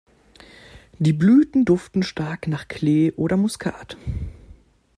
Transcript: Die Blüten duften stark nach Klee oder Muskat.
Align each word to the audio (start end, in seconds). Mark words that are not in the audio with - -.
Die 0.97 1.13
Blüten 1.13 1.63
duften 1.63 2.01
stark 2.01 2.47
nach 2.47 2.67
Klee 2.67 3.11
oder 3.11 3.37
Muskat. 3.37 3.97